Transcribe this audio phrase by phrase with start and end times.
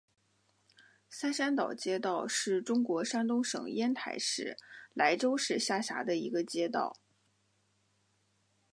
[1.11, 4.57] 三山岛街道是中国山东省烟台市
[4.95, 6.97] 莱州市下辖的一个街道。